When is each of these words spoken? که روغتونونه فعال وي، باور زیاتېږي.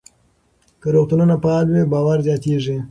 که 0.81 0.87
روغتونونه 0.95 1.35
فعال 1.43 1.65
وي، 1.73 1.83
باور 1.91 2.17
زیاتېږي. 2.27 2.77